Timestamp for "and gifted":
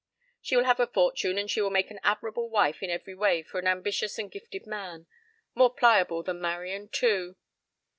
4.17-4.65